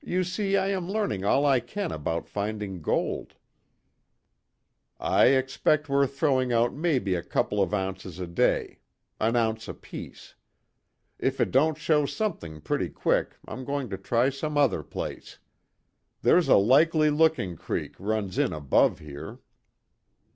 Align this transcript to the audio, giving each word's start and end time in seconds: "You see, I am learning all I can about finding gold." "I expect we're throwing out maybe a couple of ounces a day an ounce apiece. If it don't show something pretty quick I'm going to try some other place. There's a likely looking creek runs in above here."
"You 0.00 0.24
see, 0.24 0.56
I 0.56 0.68
am 0.68 0.88
learning 0.88 1.22
all 1.22 1.44
I 1.44 1.60
can 1.60 1.92
about 1.92 2.26
finding 2.26 2.80
gold." 2.80 3.34
"I 4.98 5.26
expect 5.36 5.86
we're 5.86 6.06
throwing 6.06 6.50
out 6.50 6.72
maybe 6.72 7.14
a 7.14 7.22
couple 7.22 7.60
of 7.62 7.74
ounces 7.74 8.18
a 8.18 8.26
day 8.26 8.78
an 9.20 9.36
ounce 9.36 9.68
apiece. 9.68 10.34
If 11.18 11.42
it 11.42 11.50
don't 11.50 11.76
show 11.76 12.06
something 12.06 12.62
pretty 12.62 12.88
quick 12.88 13.36
I'm 13.46 13.66
going 13.66 13.90
to 13.90 13.98
try 13.98 14.30
some 14.30 14.56
other 14.56 14.82
place. 14.82 15.38
There's 16.22 16.48
a 16.48 16.56
likely 16.56 17.10
looking 17.10 17.56
creek 17.58 17.96
runs 17.98 18.38
in 18.38 18.54
above 18.54 18.98
here." 19.00 19.40